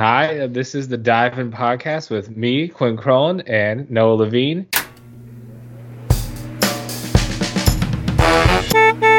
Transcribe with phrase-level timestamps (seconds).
[0.00, 4.66] Hi, uh, this is the Dive In Podcast with me, Quinn Crone, and Noah Levine.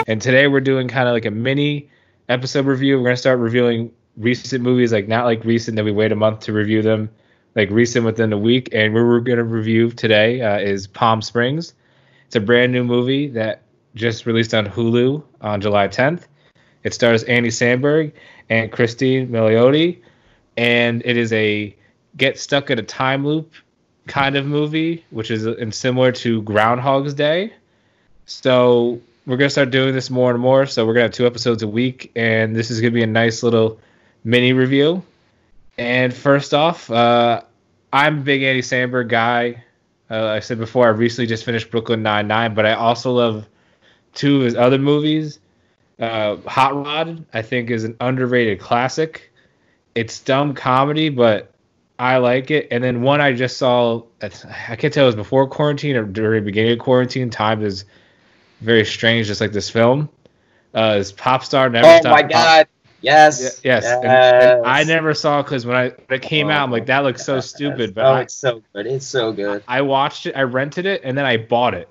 [0.07, 1.88] And today we're doing kind of like a mini
[2.29, 2.97] episode review.
[2.97, 6.16] We're going to start reviewing recent movies, like not like recent that we wait a
[6.16, 7.11] month to review them,
[7.54, 8.70] like recent within a week.
[8.71, 11.75] And what we're going to review today uh, is Palm Springs.
[12.25, 13.61] It's a brand new movie that
[13.93, 16.23] just released on Hulu on July 10th.
[16.84, 18.13] It stars Andy Sandberg
[18.50, 20.02] and Cristin Milioti,
[20.57, 21.76] and it is a
[22.17, 23.53] get stuck at a time loop
[24.07, 27.53] kind of movie, which is and similar to Groundhog's Day.
[28.26, 30.66] So we're gonna start doing this more and more.
[30.66, 33.43] So we're gonna have two episodes a week, and this is gonna be a nice
[33.43, 33.79] little
[34.23, 35.03] mini review.
[35.77, 37.41] And first off, uh,
[37.93, 39.63] I'm a big Andy Samberg guy.
[40.09, 43.48] Uh, I said before, I recently just finished Brooklyn Nine Nine, but I also love
[44.13, 45.40] two of his other movies.
[45.99, 49.30] Uh, Hot Rod, I think, is an underrated classic.
[49.95, 51.52] It's dumb comedy, but
[51.99, 52.68] I like it.
[52.72, 56.43] And then one I just saw, I can't tell it was before quarantine or during
[56.43, 57.29] the beginning of quarantine.
[57.29, 57.85] Time is
[58.62, 60.10] very strange, just like this film.
[60.74, 62.68] Uh, is Pop Star Never Oh Stop my Pop- god.
[63.02, 63.41] Yes.
[63.41, 63.84] Yes.
[63.84, 63.85] Yes.
[64.03, 67.25] and I never saw because when I when it came out, I'm like, that looks
[67.25, 67.94] so stupid.
[67.96, 68.85] But oh, I, it's so good.
[68.85, 69.63] It's so good.
[69.68, 71.90] I watched it, I rented it, and then I bought it.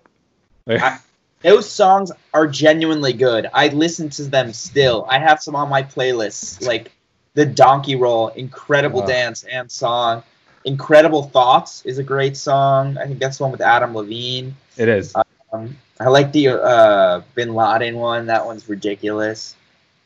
[0.66, 0.98] Like, I-
[1.42, 3.48] Those songs are genuinely good.
[3.52, 5.06] I listen to them still.
[5.08, 6.92] I have some on my playlists, like
[7.34, 9.06] the Donkey Roll, incredible Wow.
[9.06, 10.22] dance and song.
[10.64, 12.98] Incredible Thoughts is a great song.
[12.98, 14.54] I think that's the one with Adam Levine.
[14.76, 15.14] it is.
[15.52, 18.26] Um, I like the uh, Bin Laden one.
[18.26, 19.56] That one's ridiculous.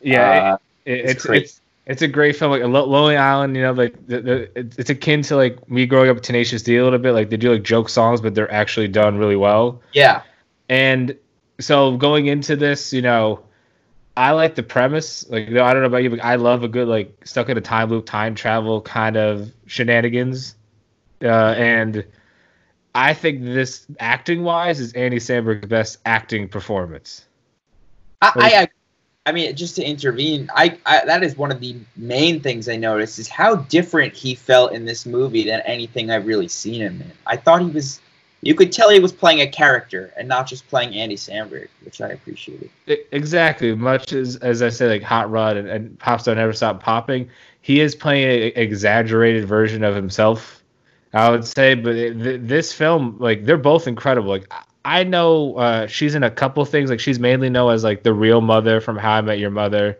[0.00, 2.50] Yeah, Uh, it, it, it's it's it's it's a great film.
[2.52, 6.08] Like Lonely Island, you know, like the, the, it's it's akin to like me growing
[6.10, 7.12] up Tenacious D a little bit.
[7.12, 9.80] Like they do like joke songs, but they're actually done really well.
[9.92, 10.22] yeah.
[10.68, 11.16] And
[11.60, 13.40] so going into this, you know,
[14.16, 15.28] I like the premise.
[15.28, 17.60] Like I don't know about you, but I love a good like stuck in a
[17.60, 20.54] time loop, time travel kind of shenanigans.
[21.22, 22.04] Uh, and
[22.94, 27.24] I think this acting wise is Andy Samberg's best acting performance.
[28.22, 28.68] I, I, I
[29.26, 32.76] I mean, just to intervene, I, I that is one of the main things I
[32.76, 37.00] noticed is how different he felt in this movie than anything I've really seen him
[37.00, 37.10] in.
[37.26, 38.00] I thought he was,
[38.46, 42.00] you could tell he was playing a character and not just playing Andy Samberg, which
[42.00, 42.70] I appreciated.
[42.86, 43.74] Exactly.
[43.74, 47.28] Much as as I said, like Hot Rod and, and Popstar Never Stop Popping,
[47.62, 50.62] he is playing an exaggerated version of himself.
[51.12, 54.30] I would say, but it, th- this film, like, they're both incredible.
[54.30, 54.52] Like,
[54.84, 56.90] I- know uh, she's in a couple things.
[56.90, 59.96] Like, she's mainly known as like the real mother from How I Met Your Mother.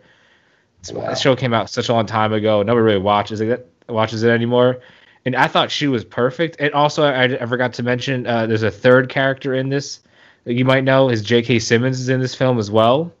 [0.91, 1.09] Wow.
[1.09, 2.61] The show came out such a long time ago.
[2.61, 4.81] Nobody really watches it watches it anymore.
[5.25, 6.57] And I thought she was perfect.
[6.59, 10.01] And also, I, I forgot to mention, uh, there's a third character in this
[10.43, 11.09] that you might know.
[11.09, 11.59] Is J.K.
[11.59, 13.11] Simmons is in this film as well.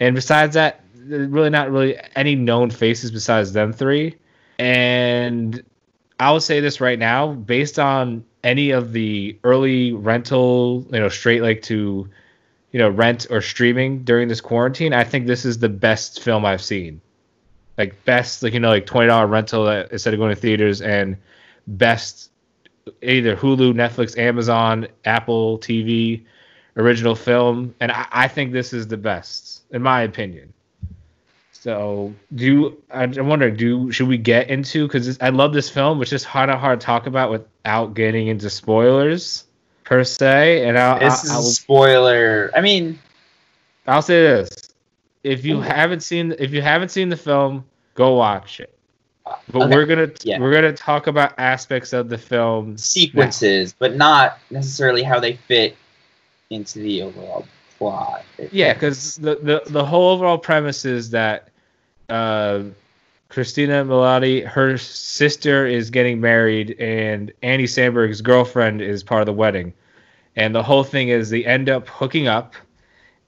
[0.00, 4.16] And besides that, really not really any known faces besides them three.
[4.58, 5.62] And
[6.18, 11.08] I will say this right now, based on any of the early rental, you know,
[11.08, 12.08] straight like to,
[12.72, 16.44] you know, rent or streaming during this quarantine, I think this is the best film
[16.44, 17.00] I've seen.
[17.78, 20.82] Like best, like you know, like twenty dollar rental that, instead of going to theaters,
[20.82, 21.16] and
[21.66, 22.30] best
[23.02, 26.22] either Hulu, Netflix, Amazon, Apple TV
[26.76, 30.52] original film, and I, I think this is the best in my opinion.
[31.52, 35.68] So, do you, I- I'm wondering, do should we get into because I love this
[35.68, 39.44] film, which is kind of hard to talk about without getting into spoilers
[39.84, 40.66] per se.
[40.66, 42.50] And I'll, This is I'll, a spoiler.
[42.56, 42.98] I mean,
[43.86, 44.69] I'll say this:
[45.22, 47.64] if you haven't seen if you haven't seen the film,
[47.94, 48.74] go watch it.
[49.52, 50.38] But Okay, we're gonna yeah.
[50.38, 52.76] we're gonna talk about aspects of the film.
[52.76, 55.76] sequences, but not necessarily how they fit
[56.50, 57.46] into the overall
[57.78, 58.24] plot.
[58.50, 61.48] Yeah, because the, the the whole overall premise is that
[62.08, 62.64] uh,
[63.28, 69.32] Christina Milioti, her sister is getting married, and Andy Samberg's girlfriend is part of the
[69.32, 69.72] wedding.
[70.36, 72.54] And the whole thing is they end up hooking up,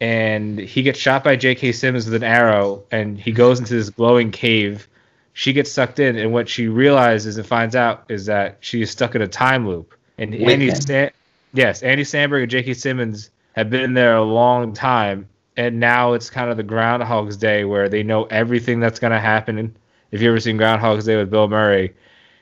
[0.03, 1.71] and he gets shot by J.K.
[1.71, 4.89] Simmons with an arrow, and he goes into this glowing cave.
[5.33, 8.91] She gets sucked in, and what she realizes and finds out is that she is
[8.91, 9.95] stuck in a time loop.
[10.19, 10.75] And With Andy.
[10.75, 11.11] Sa-
[11.55, 12.75] yes, Andy Sandberg and J.K.
[12.75, 17.65] Simmons have been there a long time, and now it's kind of the Groundhog's Day
[17.65, 19.73] where they know everything that's going to happen.
[20.11, 21.95] If you ever seen Groundhog's Day with Bill Murray,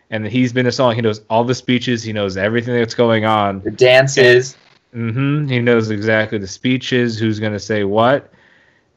[0.09, 3.27] and he's been a song, he knows all the speeches, he knows everything that's going
[3.27, 3.61] on.
[3.61, 4.57] the dances.
[4.93, 8.33] Hmm He knows exactly the speeches, who's going to say what,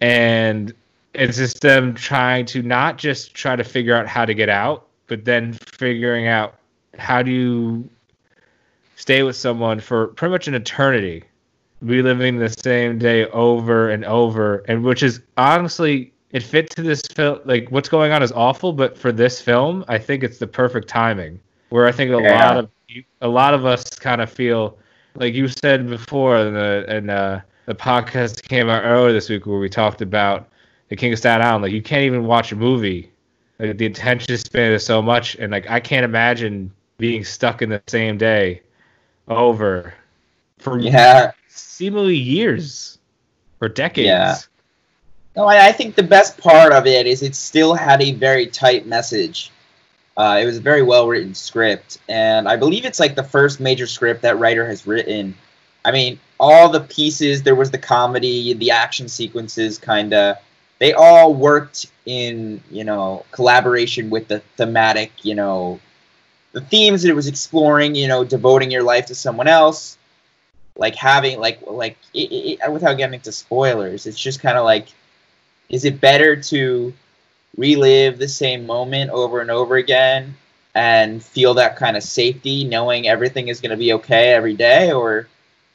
[0.02, 0.74] and
[1.14, 4.88] it's just them trying to not just try to figure out how to get out,
[5.08, 6.56] but then figuring out
[6.98, 7.90] how do you
[8.96, 11.24] stay with someone for pretty much an eternity,
[11.82, 17.02] reliving the same day over and over, and which is honestly it fit to this
[17.02, 17.40] film.
[17.46, 20.88] Like what's going on is awful, but for this film, I think it's the perfect
[20.88, 21.40] timing.
[21.70, 22.34] Where I think a Yeah.
[22.34, 22.70] lot of
[23.22, 24.78] a lot of us kind of feel
[25.16, 29.46] like you said before, and the and uh, the podcast came out earlier this week
[29.46, 30.50] where we talked about
[30.90, 31.64] the King of Staten Island.
[31.64, 33.10] Like you can't even watch a movie.
[33.60, 37.70] Like the attention span is so much, and like I can't imagine being stuck in
[37.70, 38.62] the same day
[39.28, 39.94] over
[40.60, 41.32] for Yeah.
[41.48, 43.00] seemingly years
[43.62, 44.08] or decades.
[44.08, 44.38] Yeah.
[45.36, 48.48] No, I, I think the best part of it is it still had a very
[48.48, 49.52] tight message.
[50.16, 53.60] Uh, it was a very well written script, and I believe it's like the first
[53.60, 55.36] major script that writer has written.
[55.84, 60.38] I mean, all the pieces there was the comedy, the action sequences, kind of.
[60.80, 65.80] They all worked in you know collaboration with the thematic, you know,
[66.54, 67.96] the themes that it was exploring.
[67.96, 69.98] You know, devoting your life to someone else,
[70.78, 74.66] like having like like it, it, it- without getting into spoilers, it's just kind of
[74.66, 74.88] like,
[75.70, 76.94] is it better to
[77.58, 80.36] relive the same moment over and over again
[80.76, 84.92] and feel that kind of safety, knowing everything is going to be okay every day,
[84.92, 85.28] or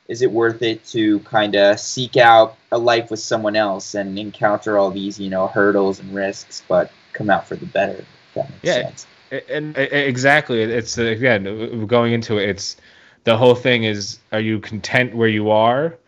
[0.08, 4.18] is it worth it to kind of seek out a life with someone else and
[4.18, 7.92] encounter all these you know hurdles and risks, but come out for the better?
[7.92, 8.82] If that makes Yeah.
[8.82, 9.06] sense.
[9.48, 12.76] and, exactly it's uh, again going into it it's
[13.24, 15.98] the whole thing is are you content where you are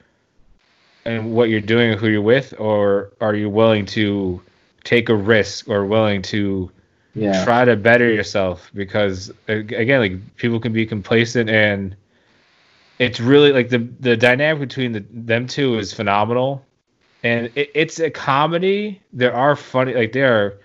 [1.04, 4.40] and what you're doing and who you're with or are you willing to
[4.84, 6.70] take a risk or willing to
[7.14, 7.44] Yeah.
[7.44, 11.96] try to better yourself because again like people can be complacent and
[12.98, 16.66] it's really like the the dynamic between the, them two is phenomenal
[17.22, 20.60] and it, it's a comedy there are funny like there are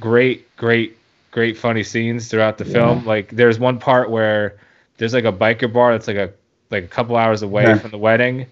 [0.00, 0.98] great great
[1.30, 2.72] great funny scenes throughout the Yeah.
[2.72, 4.58] film like there's one part where
[4.98, 6.32] there's like a biker bar that's like a
[6.70, 7.74] like a couple hours away Yeah.
[7.74, 8.46] from the wedding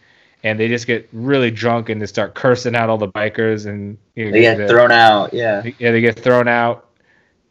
[0.45, 3.99] and they just get really drunk and they start cursing out all the bikers and
[4.15, 5.33] you know, They get the- thrown out.
[5.35, 5.63] Yeah.
[5.79, 6.87] yeah, they get thrown out,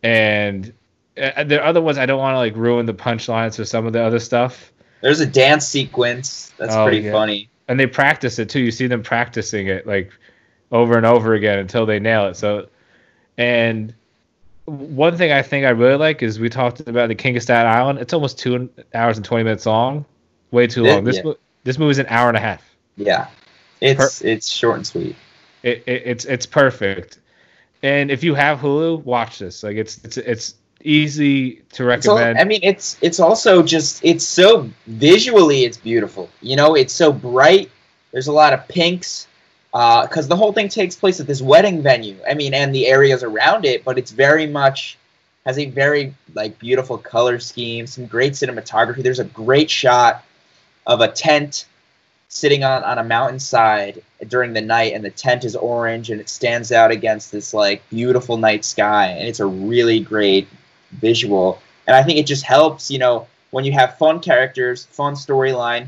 [0.04, 0.74] and
[1.22, 3.86] uh, there are other ones I don't want to like ruin the punchlines for some
[3.86, 4.72] of the other stuff.
[5.02, 7.12] There's a dance sequence that's Oh, pretty yeah.
[7.12, 7.50] funny.
[7.68, 8.60] And they practice it too.
[8.62, 10.12] You see them practicing it like
[10.72, 12.36] over and over again until they nail it.
[12.36, 12.68] So,
[13.38, 13.94] and
[14.66, 17.72] one thing I think I really like is we talked about the King of Staten
[17.72, 18.00] Island.
[18.00, 20.06] It's almost two hours and twenty minutes long,
[20.52, 21.04] way too long.
[21.04, 21.24] This yeah.
[21.24, 22.64] mo- this movie's an hour and a half.
[22.98, 23.28] Yeah.
[23.80, 25.16] It's it's short and sweet.
[25.64, 27.20] It, it, it's it's perfect.
[27.84, 29.64] And if you have Hulu, watch this.
[29.64, 32.40] Like it's it's it's easy to recommend.
[32.40, 36.30] I mean, it's it's also just it's so visually it's beautiful.
[36.42, 37.70] You know, it's so bright.
[38.12, 39.28] There's a lot of pinks
[39.74, 42.18] uh, because the whole thing takes place at this wedding venue.
[42.28, 44.98] I mean, and the areas around it, but it's very much
[45.46, 49.04] has a very like beautiful color scheme, some great cinematography.
[49.04, 50.24] There's a great shot
[50.86, 51.66] of a tent
[52.30, 56.30] sitting on, on a mountainside during the night and the tent is orange and it
[56.30, 60.48] stands out against this like beautiful night sky and it's a really great
[60.92, 61.62] visual.
[61.86, 65.88] And i think it just helps you know when you have fun characters fun storyline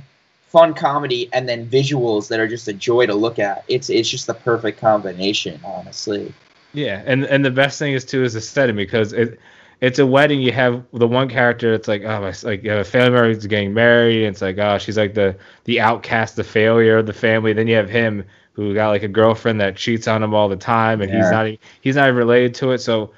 [0.50, 3.64] fun comedy and then visuals that are just a joy to look at.
[3.68, 6.34] It's it's just the perfect combination honestly.
[6.74, 9.40] Yeah, and and the best thing is too is the setting because it
[9.82, 10.42] it's a wedding.
[10.42, 11.74] You have the one character.
[11.74, 14.26] It's like oh, my, like you have a family member who's getting married.
[14.26, 15.36] And it's like oh, she's like the
[15.66, 17.54] the outcast, the failure of the family.
[17.54, 18.24] Then you have him
[18.54, 21.48] who got like a girlfriend that cheats on him all the time, and he's not
[21.82, 22.80] he's not related to it.
[22.80, 23.12] So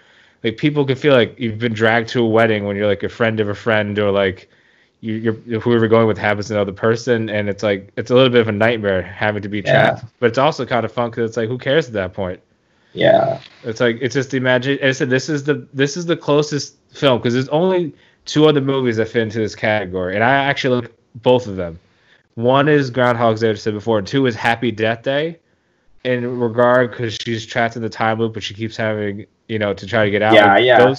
[0.44, 3.10] like people can feel like you've been dragged to a wedding when you're like a
[3.10, 4.50] friend of a friend or like
[5.02, 8.12] you, you're whoever you're going with happens to know the person, and it's like it's
[8.12, 9.72] a little bit of a nightmare having to be Yeah.
[9.72, 10.06] trapped.
[10.20, 12.40] But it's also kind of fun because it's like who cares at that point.
[12.94, 14.80] Yeah It's like it's just imagine.
[14.84, 17.94] I said this is the this is the closest film because there's only
[18.26, 21.80] two other movies that fit into this category, and I actually like both of them.
[22.36, 25.38] One is Groundhog's Day, I said before, and two is Happy Death Day.
[26.04, 29.74] In regard, because she's trapped in the time loop, but she keeps having you know
[29.74, 30.34] to try to get out.
[30.34, 30.96] Yeah, Like, yeah.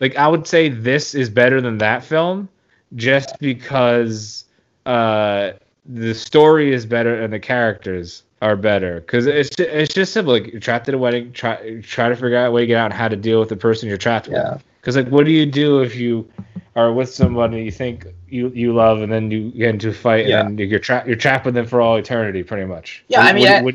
[0.00, 2.48] like I would say this is better than that film,
[2.96, 4.44] just because
[4.86, 5.52] uh,
[5.86, 9.00] the story is better and the characters are better.
[9.00, 10.34] Because it's it's just simple.
[10.34, 12.76] Like you're trapped at a wedding, try try to figure out a way to get
[12.76, 14.36] out and how to deal with the person you're trapped with.
[14.36, 16.28] yeah Because like, what do you do if you
[16.74, 20.26] are with somebody you think you you love, and then you get into a fight,
[20.26, 20.44] Yeah.
[20.46, 23.04] and you're trapped you're trapped with them for all eternity, pretty much.
[23.08, 23.74] Yeah, What- I mean, what- I- what-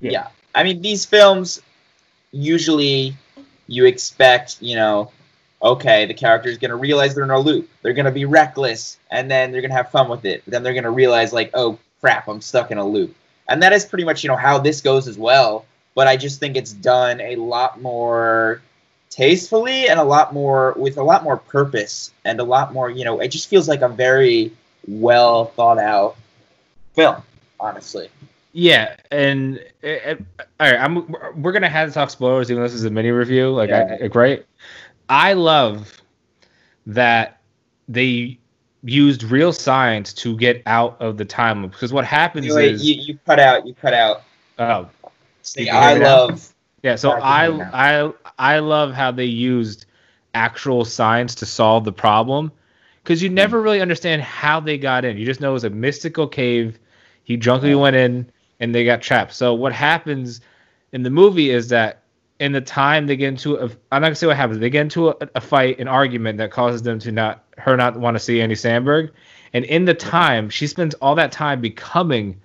[0.00, 0.10] yeah.
[0.12, 0.26] Yeah.
[0.54, 1.60] I mean, these films
[2.32, 3.16] usually
[3.66, 5.10] you expect, you know,
[5.62, 7.68] okay, the character is going to realize they're in a loop.
[7.82, 10.42] They're going to be reckless, and then they're going to have fun with it.
[10.46, 13.14] Then they're going to realize, like, oh crap, I'm stuck in a loop.
[13.48, 15.64] And that is pretty much, you know, how this goes as well.
[15.94, 18.60] But I just think it's done a lot more
[19.10, 23.04] tastefully and a lot more with a lot more purpose and a lot more, you
[23.04, 24.52] know, it just feels like a very
[24.86, 26.16] well thought out
[26.94, 27.22] film,
[27.58, 28.10] honestly.
[28.52, 30.14] Yeah, and uh,
[30.60, 33.10] all right, I'm we're gonna have to talk spoilers even though this is a mini
[33.10, 33.50] review.
[33.50, 33.98] Like, Yeah.
[34.02, 34.46] I, great.
[35.08, 36.00] I love
[36.86, 37.40] that
[37.88, 38.38] they
[38.86, 42.84] used real science to get out of the time loop because what happens Wait, is
[42.84, 43.66] you, you cut out.
[43.66, 44.22] You cut out.
[44.58, 44.88] oh
[45.42, 46.52] See, You I love.
[46.82, 49.86] yeah, so I I I I love how they used
[50.34, 52.50] actual science to solve the problem
[53.02, 53.64] because you never hmm.
[53.64, 55.16] really understand how they got in.
[55.16, 56.78] You just know it was a mystical cave.
[57.24, 59.34] He drunkenly went in and they got trapped.
[59.34, 60.40] So what happens
[60.92, 62.02] in the movie is that
[62.38, 64.58] in the time they get into a, I'm not gonna say what happens.
[64.60, 67.98] They get into a, a fight, an argument that causes them to not her not
[67.98, 69.12] want to see Andy Sandberg,
[69.52, 72.40] and in the time she spends all that time becoming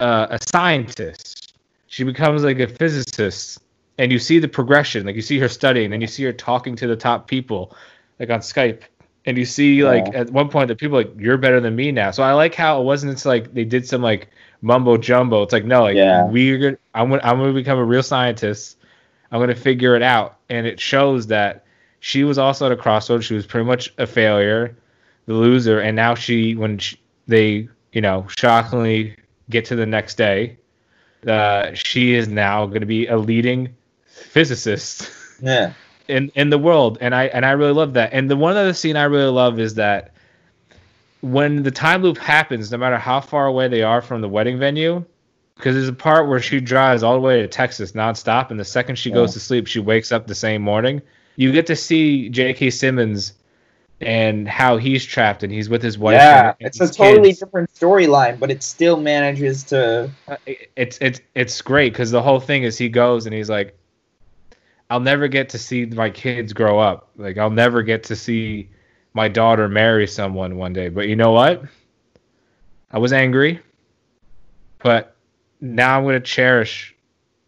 [0.00, 1.54] uh, a scientist.
[1.86, 3.60] She becomes like a physicist,
[3.98, 5.06] and you see the progression.
[5.06, 7.76] Like you see her studying, and you see her talking to the top people,
[8.18, 8.82] like on Skype,
[9.26, 10.20] and you see like Yeah.
[10.20, 12.10] at one point the people are like you're better than me now.
[12.10, 13.12] So I like how it wasn't.
[13.12, 14.28] It's like they did some like
[14.62, 15.42] mumbo jumbo.
[15.42, 16.24] It's like no, like Yeah.
[16.26, 16.76] we're gonna.
[16.94, 17.22] I'm gonna.
[17.24, 18.78] I'm gonna become a real scientist.
[19.34, 21.64] I'm gonna figure it out, and it shows that
[21.98, 23.24] she was also at a crossroads.
[23.24, 24.76] She was pretty much a failure,
[25.26, 29.16] the loser, and now she, when she, they, you know, shockingly
[29.50, 30.56] get to the next day,
[31.26, 33.74] uh, she is now going to be a leading
[34.06, 35.10] physicist
[35.42, 35.72] Yeah.
[36.06, 38.10] in in the world, and I and I really love that.
[38.12, 40.12] And the one other scene I really love is that
[41.22, 44.60] when the time loop happens, no matter how far away they are from the wedding
[44.60, 45.04] venue,
[45.56, 48.64] because there's a part where she drives all the way to Texas nonstop, and the
[48.64, 51.00] second she goes to sleep, she wakes up the same morning.
[51.36, 52.70] You get to see J.K.
[52.70, 53.34] Simmons
[54.00, 56.14] and how he's trapped, and he's with his wife.
[56.14, 56.54] yeah.
[56.60, 57.40] It's a totally kids.
[57.40, 60.10] different storyline, but it still manages to.
[60.26, 60.36] Uh,
[60.76, 63.76] it's it's it's great because the whole thing is he goes and he's like,
[64.90, 67.10] I'll never get to see my kids grow up.
[67.16, 68.68] Like I'll never get to see
[69.14, 70.88] my daughter marry someone one day.
[70.88, 71.62] But you know what?
[72.90, 73.60] I was angry,
[74.78, 75.13] but
[75.64, 76.94] now I'm gonna cherish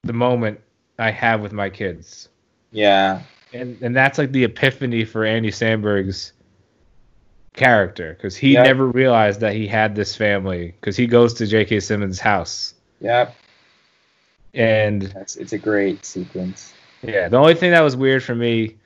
[0.03, 0.61] the moment
[0.99, 2.29] I have with my kids.
[2.73, 3.21] Yeah.
[3.53, 6.33] And and that's like the epiphany for Andy Sandberg's
[7.53, 8.63] character because he Yeah.
[8.63, 11.81] never realized that he had this family because he goes to J.K.
[11.81, 13.35] Simmons' house Yep.
[14.55, 16.73] and That's it's a great sequence.
[17.03, 18.77] Yeah, the only thing that was weird for me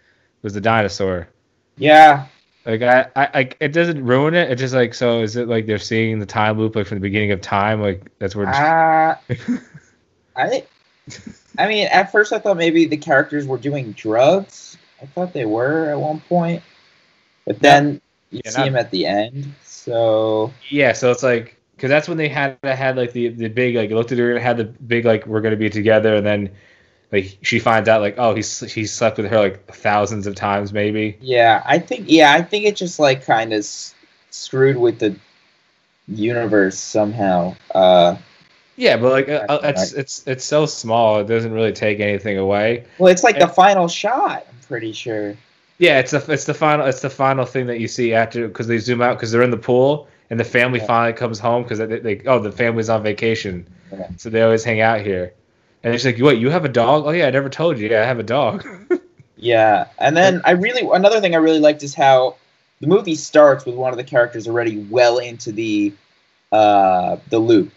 [0.43, 1.29] was the dinosaur.
[1.77, 2.27] Yeah.
[2.67, 4.51] Like I, I, I it doesn't ruin it.
[4.51, 5.23] It's just like so.
[5.23, 7.81] Is it like they're seeing the time loop like from the beginning of time?
[7.81, 8.47] Like that's where.
[8.49, 9.17] Uh,
[10.37, 10.65] I,
[11.59, 14.77] I mean, at first I thought maybe the characters were doing drugs.
[15.03, 16.63] I thought they were at one point,
[17.47, 18.01] but then
[18.31, 19.53] you Yeah, see not- him at the end.
[19.63, 23.75] So yeah, so it's like because that's when they had had like the the big
[23.75, 26.51] like looked at her had the big like we're gonna be together and then
[27.13, 30.73] like she finds out like oh he's he slept with her like thousands of times
[30.73, 31.17] maybe.
[31.21, 33.95] yeah, I think yeah, I think it just like kind of s-
[34.31, 35.17] screwed with the
[36.09, 37.55] universe somehow.
[37.75, 38.17] Uh,
[38.77, 42.85] Yeah, but like uh, it's it's it's so small it doesn't really take anything away.
[42.99, 44.47] well, it's like the final shot.
[44.49, 45.35] I'm pretty sure.
[45.79, 48.67] Yeah, it's the it's the final it's the final thing that you see after because
[48.67, 50.87] they zoom out because they're in the pool and the family Yeah.
[50.87, 54.09] finally comes home because they, they oh the family's on vacation, Yeah.
[54.17, 55.35] so they always hang out here.
[55.83, 57.05] And it's like, wait, you have a dog?
[57.07, 57.89] Oh yeah, I never told you.
[57.89, 58.67] Yeah, I have a dog.
[59.37, 62.37] Yeah, and then I really another thing I really liked is how
[62.81, 65.95] the movie starts with one of the characters already well into the
[66.53, 67.73] uh, the loop,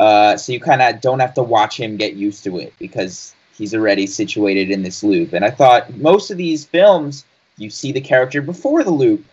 [0.00, 3.34] uh, so you kind of don't have to watch him get used to it because
[3.56, 5.32] he's already situated in this loop.
[5.32, 7.24] And I thought most of these films
[7.56, 9.24] you see the character before the loop,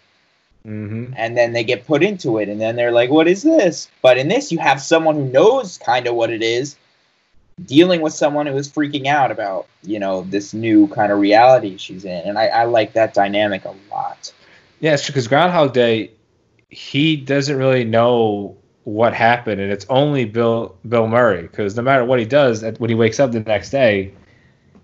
[0.64, 3.90] hmm and then they get put into it, and then they're like, "What is this?"
[4.02, 6.78] But in this, you have someone who knows kind of what it is,
[7.66, 11.78] dealing with someone who is freaking out about you know this new kind of reality
[11.78, 14.34] she's in, and I, I like that dynamic a lot.
[14.80, 16.12] Yeah, it's because Groundhog Day,
[16.70, 22.04] he doesn't really know what happened, and it's only Bill Bill Murray because no matter
[22.04, 24.14] what he does, when he wakes up the next day,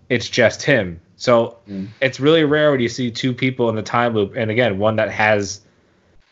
[0.09, 1.01] it's just him.
[1.17, 1.87] So Mm.
[1.99, 4.97] it's really rare when you see two people in the time loop, and again, one
[4.97, 5.61] that has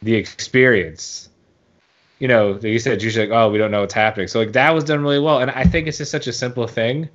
[0.02, 1.30] the experience.
[2.20, 4.28] You know, like you said, usually like, oh, we don't know what's happening.
[4.28, 6.66] So like that was done really well, and I think it's just such a simple
[6.68, 7.10] thing,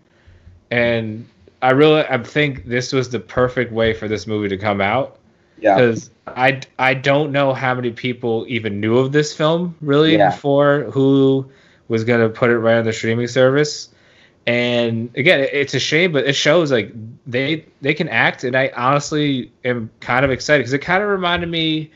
[0.70, 1.26] and
[1.62, 5.18] I really I think this was the perfect way for this movie to come out
[5.58, 10.16] Yeah, because I I don't know how many people even knew of this film really
[10.16, 10.30] Yeah.
[10.30, 11.50] before who
[11.88, 13.88] was gonna put it right on the streaming service.
[14.46, 16.92] And again, it's a shame, but it shows like
[17.26, 21.08] they they can act, and I honestly am kind of excited because it kind of
[21.08, 21.90] reminded me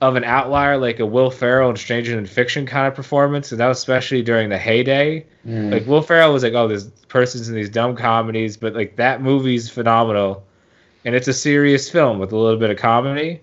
[0.00, 3.60] of an outlier, like a Will Ferrell and Stranger Than Fiction kind of performance, and
[3.60, 5.26] that was especially during the heyday.
[5.46, 5.72] Mm.
[5.72, 9.22] Like Will Ferrell was like, oh, this person's in these dumb comedies, but like that
[9.22, 10.44] movie's phenomenal,
[11.04, 13.40] and it's a serious film with a little bit of comedy,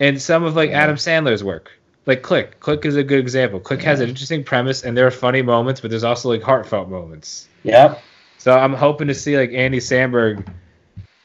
[0.00, 0.82] and some of like Yeah.
[0.82, 1.70] Adam Sandler's work.
[2.06, 2.58] like Click.
[2.58, 3.60] Click is a good example.
[3.60, 6.88] Click has an interesting premise, and there are funny moments, but there's also like heartfelt
[6.88, 7.46] moments.
[7.62, 7.94] Yeah.
[8.38, 10.44] So I'm hoping to see like Andy Samberg.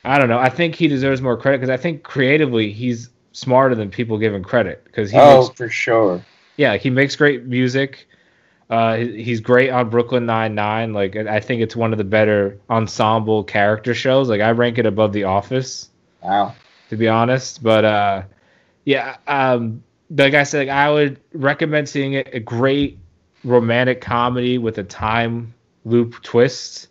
[0.05, 0.37] I don't know.
[0.37, 4.33] I think he deserves more credit because I think creatively he's smarter than people give
[4.33, 4.83] him credit.
[4.83, 6.25] Because he Oh, makes, for sure.
[6.57, 8.07] yeah, he makes great music.
[8.69, 10.91] Uh, he's great on Brooklyn Nine Nine.
[10.93, 14.27] Like I I think it's one of the better ensemble character shows.
[14.27, 15.89] Like I rank it above The Office
[16.21, 16.55] Wow.
[16.89, 17.63] to be honest.
[17.63, 18.23] But uh,
[18.85, 22.29] yeah, um, like I said, like, I would recommend seeing it.
[22.33, 22.97] A great
[23.43, 25.53] romantic comedy with a time
[25.85, 26.89] loop twist,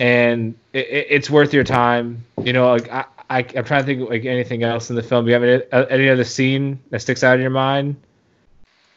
[0.00, 2.24] and it, it, it's worth your time.
[2.42, 5.02] You know, like I, I, I'm trying to think of, like anything else in the
[5.02, 5.24] film.
[5.24, 7.94] Do you have any, uh, any other scene that sticks out in your mind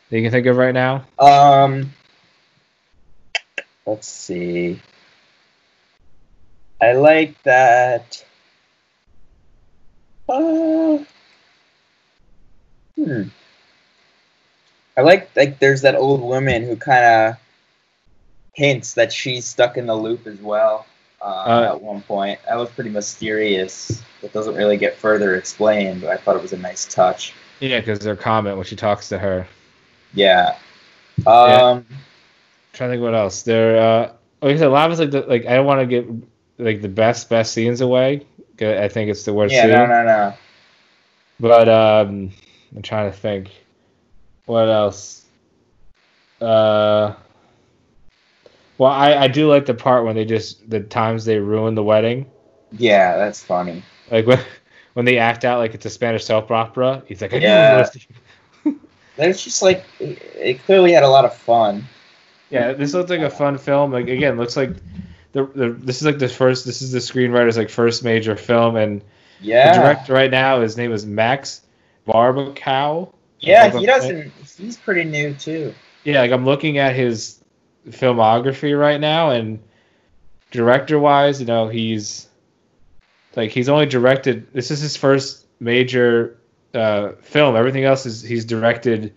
[0.10, 1.06] that you can think of right now?
[1.20, 1.94] Um,
[3.86, 4.82] let's see.
[6.82, 8.26] I like that.
[10.28, 10.98] Uh,
[12.96, 13.24] hmm.
[14.98, 17.38] I like like there's that old woman who kind of
[18.54, 20.86] hints that she's stuck in the loop as well.
[21.24, 24.04] Uh, Uh, at one point, that was pretty mysterious.
[24.22, 27.34] It doesn't really get further explained, but I thought it was a nice touch.
[27.62, 29.48] Yeah, because their comment when she talks to her.
[30.14, 30.56] Yeah.
[31.26, 31.86] Um.
[32.74, 33.44] trying to think what else.
[33.44, 34.12] There, uh,
[34.42, 36.08] like I said, a lot of it's like the, like I don't want to get
[36.58, 38.26] like the best best scenes away.
[38.60, 39.62] I think it's the worst Yeah.
[39.64, 39.72] scene.
[39.72, 39.86] No.
[39.86, 40.04] No.
[40.04, 40.34] No.
[41.40, 42.32] But um,
[42.76, 43.50] I'm trying to think.
[44.46, 45.26] What else?
[46.42, 47.14] Uh,
[48.78, 51.84] well, I, I do like the part when they just the times they ruin the
[51.84, 52.30] wedding,
[52.72, 53.84] Yeah, that's funny.
[54.12, 54.40] like when
[54.94, 57.04] when they act out like it's a Spanish soap opera.
[57.08, 57.76] He's like, I Yeah.
[57.76, 57.78] it
[58.66, 58.76] was-
[59.16, 61.86] There's just like it, it clearly had a lot of fun.
[62.50, 62.74] yeah.
[62.74, 63.92] This looks like a fun film.
[63.92, 64.72] Like again, looks like
[65.34, 66.66] the, the this is like the first.
[66.66, 69.02] This is the screenwriter's like first major film, and
[69.42, 69.78] the Yeah.
[69.80, 71.62] director right now, his name is Max
[72.08, 73.14] Barbakow.
[73.40, 74.32] yeah, he doesn't.
[74.58, 75.74] He's pretty new too.
[76.04, 77.40] yeah, like I'm looking at his
[77.90, 79.60] filmography right now, and
[80.52, 82.28] director wise, you know, he's
[83.36, 84.52] like he's only directed.
[84.54, 86.38] This is his first major
[86.74, 87.56] uh, film.
[87.56, 89.14] Everything else is he's directed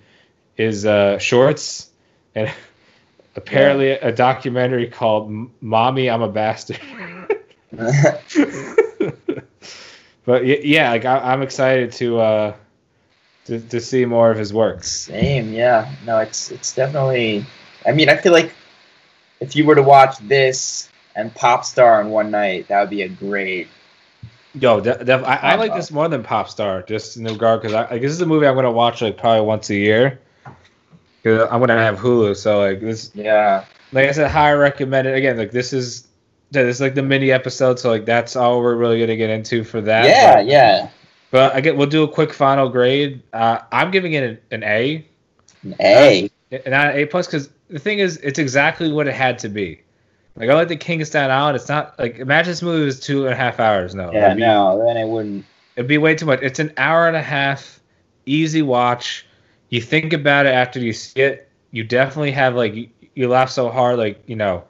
[0.57, 1.90] is uh, shorts
[2.35, 2.50] and
[3.37, 6.81] apparently a documentary called M- "Mommy, I'm a Bastard."
[10.24, 12.55] but yeah, like I, I'm excited to uh,
[13.46, 14.90] to to see more of his works.
[14.90, 15.52] Same.
[15.52, 15.92] Yeah.
[16.05, 17.44] No, it's it's definitely.
[17.87, 18.53] I mean, I feel like
[19.40, 23.09] if you were to watch this and Popstar in one night, that would be a
[23.09, 23.68] great.
[24.55, 27.90] Yo, def- def- I, I like this more than Popstar, just in regard because I
[27.90, 30.20] like, this is a movie I'm gonna watch like probably once a year.
[31.22, 33.64] Cause I'm gonna have Hulu, so like this, Yeah.
[33.92, 35.14] like I said, high recommended.
[35.14, 36.07] Again, like this is
[36.53, 39.62] this is like the mini episode, so like that's all we're really gonna get into
[39.64, 40.05] for that.
[40.07, 40.37] Yeah.
[40.37, 40.88] But, Yeah.
[41.33, 43.22] but I get we'll do a quick final grade.
[43.33, 45.05] Uh, I'm giving it an, an A,
[45.64, 46.31] An A.
[46.66, 49.83] not an A plus, because the thing is, it's exactly what it had to be.
[50.37, 51.57] Like I like the King of Staten Island.
[51.57, 53.94] It's not like imagine this movie was two and a half hours.
[53.94, 54.35] No, Yeah.
[54.35, 55.44] Be- No, then it wouldn't.
[55.76, 56.40] It'd be way too much.
[56.42, 57.81] It's an hour and a half,
[58.26, 59.26] easy watch.
[59.70, 61.48] You think about it after you see it.
[61.70, 64.64] You definitely have like you, you laugh so hard, like you know,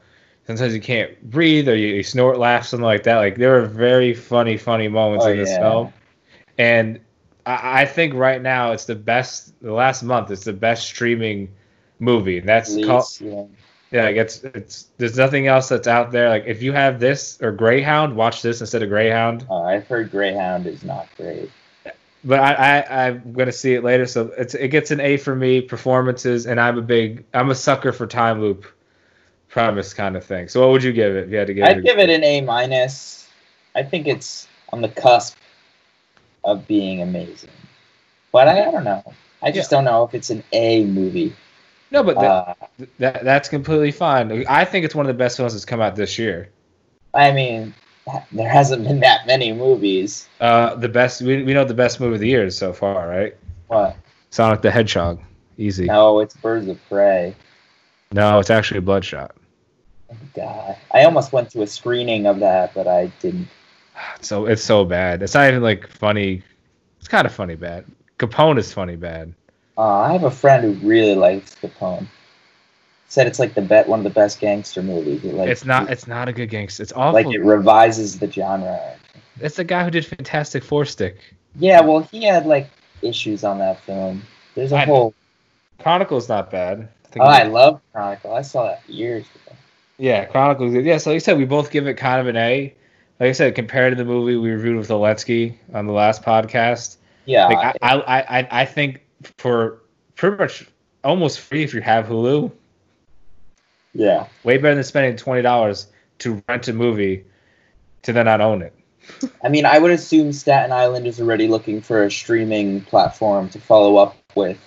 [0.46, 3.16] sometimes you can't breathe or you, you snort, laugh, something like that.
[3.16, 5.58] Like there are very funny, funny moments Oh, in this yeah.
[5.58, 5.92] film,
[6.58, 7.00] and
[7.44, 9.52] I, I think right now it's the best.
[9.62, 11.50] The last month, it's the best streaming
[11.98, 12.40] movie.
[12.40, 13.44] That's At called yeah.
[13.90, 14.02] yeah.
[14.04, 16.28] Like it's it's there's nothing else that's out there.
[16.28, 19.46] Like if you have this or Greyhound, watch this instead of Greyhound.
[19.50, 21.50] Uh, I've heard Greyhound is not great.
[22.24, 25.34] but I, I I'm gonna see it later, so it's it gets an A for
[25.36, 25.60] me.
[25.60, 28.66] Performances, and I'm a big I'm a sucker for time loop
[29.48, 30.48] premise kind of thing.
[30.48, 31.84] So what would you give it if you had to give I'd it?
[31.84, 33.28] give it an A minus.
[33.74, 35.36] I think it's on the cusp
[36.44, 37.50] of being amazing,
[38.32, 39.02] but I, I don't know.
[39.42, 41.34] I just don't know if it's an A movie.
[41.90, 42.54] No, but that, Uh,
[42.98, 44.44] that that's completely fine.
[44.48, 46.50] I think it's one of the best films that's come out this year.
[47.14, 47.74] I mean,
[48.32, 50.28] there hasn't been that many movies.
[50.40, 53.08] Uh, the best we, we know the best movie of the year is so far,
[53.08, 53.36] right?
[53.68, 53.96] What?
[54.30, 55.20] Sonic the Hedgehog,
[55.56, 55.86] easy.
[55.86, 57.34] No, it's Birds of Prey.
[58.12, 59.34] No, it's actually Bloodshot.
[60.10, 63.48] Oh, God, I almost went to a screening of that, but I didn't.
[64.20, 65.22] So it's so bad.
[65.22, 66.42] It's not even like funny.
[66.98, 67.86] It's kind of funny bad.
[68.18, 69.32] Capone is funny bad.
[69.78, 72.06] Uh, I have a friend who really likes Capone.
[73.08, 75.24] Said it's like the bet one of the best gangster movies.
[75.24, 75.90] It, like it's not.
[75.90, 76.82] It's not a good gangster.
[76.82, 77.12] It's awful.
[77.12, 78.96] like it revises the genre.
[79.40, 81.16] It's the guy who did Fantastic Four Stick.
[81.56, 82.68] Yeah, well, he had like
[83.02, 84.22] issues on that film.
[84.54, 85.14] There's a I- whole.
[85.78, 86.88] Chronicle's not bad.
[87.14, 88.34] I Oh, I love Chronicle.
[88.34, 89.56] I saw that years ago.
[89.98, 90.74] yeah, Chronicles.
[90.74, 92.74] Yeah, so like I said, we both give it kind of an A.
[93.20, 96.96] Like I said, compared to the movie we reviewed with Oletsky on the last podcast,
[97.24, 99.00] Yeah, like I, I, I, I think
[99.38, 99.82] for
[100.14, 100.66] pretty much
[101.04, 102.50] almost free if you have Hulu.
[103.94, 104.26] Yeah.
[104.44, 107.24] Way better than spending twenty dollars to rent a movie
[108.02, 108.74] to then not own it.
[109.44, 113.60] I mean, I would assume Staten Island is already looking for a streaming platform to
[113.60, 114.58] follow up with.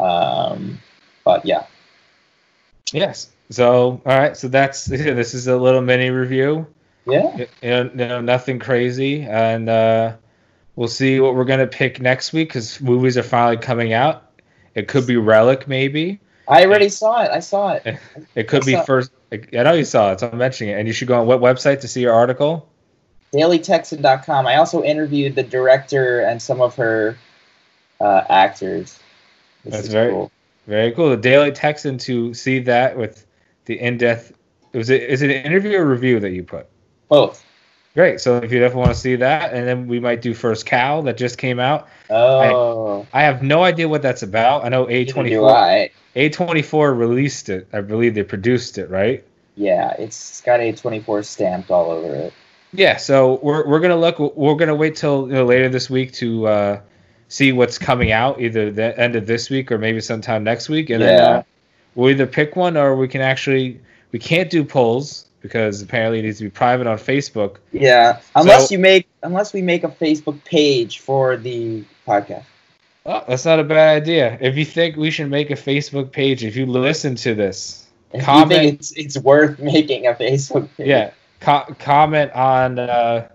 [0.00, 0.80] Um,
[1.24, 1.66] but yeah.
[2.92, 3.30] Yes.
[3.50, 4.36] So all right.
[4.36, 6.66] So that's this is a little mini review.
[7.06, 7.36] Yeah.
[7.36, 10.16] You know, you know nothing crazy, and uh,
[10.76, 14.30] we'll see what we're gonna pick next week because movies are finally coming out.
[14.74, 16.20] It could be Relic, maybe.
[16.48, 17.30] I already saw it.
[17.30, 17.98] I saw it.
[18.34, 19.10] It could I be first.
[19.32, 20.78] I know you saw it, so I'm mentioning it.
[20.78, 22.68] And you should go on what website to see your article?
[23.32, 24.46] DailyTexan.com.
[24.46, 27.16] I also interviewed the director and some of her
[28.00, 28.98] uh, actors.
[29.64, 30.30] This That's very- cool.
[30.66, 31.10] Very cool.
[31.10, 33.26] The Daily Texan to see that with
[33.66, 34.32] the in-depth.
[34.72, 36.66] Was it is it an interview or review that you put?
[37.08, 37.44] Both.
[37.94, 38.20] Great.
[38.20, 41.02] So if you definitely want to see that, and then we might do First Cow
[41.02, 41.88] that just came out.
[42.10, 43.06] Oh.
[43.12, 44.64] I have no idea what that's about.
[44.64, 45.90] I know A24 I.
[46.16, 47.68] A24 released it.
[47.72, 49.24] I believe they produced it, right?
[49.54, 52.32] Yeah, it's got A24 stamped all over it.
[52.72, 52.96] Yeah.
[52.96, 54.18] So we're we're gonna look.
[54.18, 56.80] We're gonna wait till you know, later this week to uh,
[57.28, 60.90] see what's coming out, either the end of this week or maybe sometime next week,
[60.90, 61.42] and then uh,
[61.94, 63.80] we'll either pick one or we can actually
[64.10, 67.56] we can't do polls because apparently it needs to be private on Facebook.
[67.70, 72.44] Yeah, unless So- you make unless we make a Facebook page for the podcast.
[73.04, 74.38] Oh, that's not a bad idea.
[74.40, 78.20] If you think we should make a Facebook page, if you listen to this, If
[78.22, 78.50] you Comment.
[78.50, 80.86] think it's it's worth making a Facebook page.
[80.86, 83.28] yeah, co- comment on uh,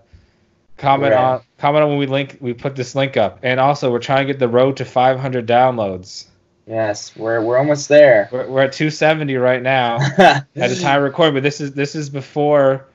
[0.78, 1.22] comment Right.
[1.22, 4.26] on comment on when we link we put this link up, and also we're trying
[4.26, 6.24] to get the road to 500 downloads.
[6.70, 8.28] Yes, we're we're almost there.
[8.30, 11.96] We're, we're at 270 right now at the time of recording, but this is this
[11.96, 12.86] is before.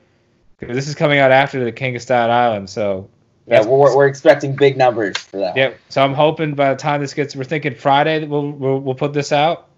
[0.60, 3.10] This is coming out after the King of Staten Island, so
[3.46, 5.54] Yeah, we're, we're expecting big numbers for that.
[5.54, 5.74] yeah.
[5.90, 9.12] So I'm hoping by the time this gets, we're thinking Friday we'll we'll, we'll put
[9.12, 9.68] this out.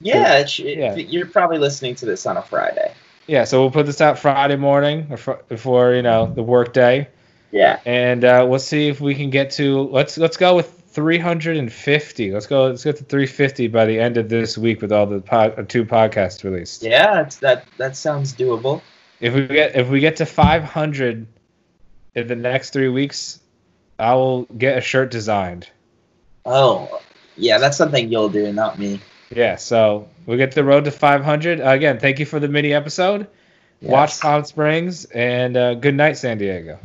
[0.00, 0.96] Yeah, it- Yeah.
[0.96, 2.92] you're probably listening to this on a Friday.
[3.28, 6.72] Yeah, so we'll put this out Friday morning or fr- before you know the work
[6.72, 7.06] day,
[7.52, 7.78] Yeah.
[7.86, 12.32] and uh, we'll see if we can get to let's let's go with 350.
[12.32, 15.20] Let's go let's get to 350 by the end of this week with all the
[15.20, 16.82] pod, uh, two podcasts released.
[16.82, 18.82] Yeah, that that sounds doable.
[19.20, 21.26] If we get if we get to 500
[22.14, 23.40] in the next three weeks,
[23.98, 25.68] I will get a shirt designed.
[26.44, 27.00] Oh,
[27.36, 29.00] yeah, that's something you'll do, not me.
[29.30, 31.60] Yeah, so we get the road to 500.
[31.60, 33.28] Again, thank you for the mini episode.
[33.80, 36.78] Watch Palm Springs and uh, good night, San Diego.